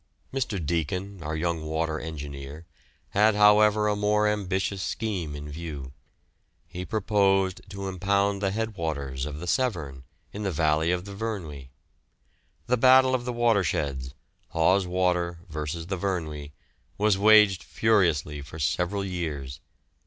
[0.33, 0.57] Mr.
[0.65, 2.65] Deacon, our young water engineer,
[3.09, 5.93] had however a more ambitious scheme in view;
[6.65, 10.03] he proposed to impound the head waters of the Severn
[10.33, 11.69] in the valley of the Vyrnwy.
[12.65, 14.15] The battle of the watersheds,
[14.49, 16.53] Hawes Water versus the Vyrnwy,
[16.97, 19.59] was waged furiously for several years.